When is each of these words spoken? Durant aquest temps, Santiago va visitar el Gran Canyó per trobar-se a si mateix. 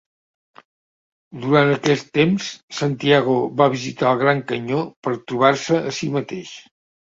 Durant 1.43 1.73
aquest 1.73 2.09
temps, 2.19 2.47
Santiago 2.79 3.37
va 3.61 3.69
visitar 3.75 4.09
el 4.15 4.19
Gran 4.25 4.43
Canyó 4.55 4.83
per 5.09 5.17
trobar-se 5.21 5.81
a 5.93 5.97
si 6.01 6.13
mateix. 6.19 6.59